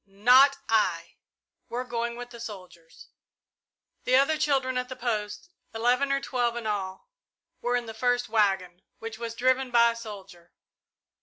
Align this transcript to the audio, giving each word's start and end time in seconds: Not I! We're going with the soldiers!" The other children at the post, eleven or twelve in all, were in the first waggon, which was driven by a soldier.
Not 0.07 0.57
I! 0.67 1.17
We're 1.69 1.83
going 1.83 2.15
with 2.15 2.31
the 2.31 2.39
soldiers!" 2.39 3.09
The 4.03 4.15
other 4.15 4.35
children 4.35 4.75
at 4.75 4.89
the 4.89 4.95
post, 4.95 5.51
eleven 5.75 6.11
or 6.11 6.19
twelve 6.19 6.55
in 6.57 6.65
all, 6.65 7.11
were 7.61 7.75
in 7.75 7.85
the 7.85 7.93
first 7.93 8.27
waggon, 8.27 8.81
which 8.97 9.19
was 9.19 9.35
driven 9.35 9.69
by 9.69 9.91
a 9.91 9.95
soldier. 9.95 10.53